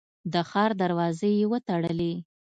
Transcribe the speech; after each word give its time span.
د 0.33 0.35
ښار 0.49 0.71
دروازې 0.81 1.29
یې 1.39 1.45
وتړلې. 1.51 2.13